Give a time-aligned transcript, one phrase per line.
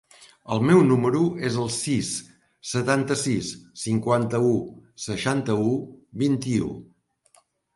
[0.53, 1.19] El meu número
[1.49, 2.09] es el sis,
[2.71, 3.51] setanta-sis,
[3.83, 4.57] cinquanta-u,
[5.07, 5.77] seixanta-u,
[6.25, 6.73] vint-i-u.